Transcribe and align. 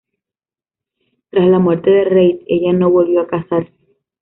Tras 1.29 1.47
la 1.47 1.59
muerte 1.59 1.91
de 1.91 2.05
Reid, 2.05 2.37
ella 2.47 2.73
no 2.73 2.89
volvió 2.89 3.21
a 3.21 3.27
casarse. 3.27 3.71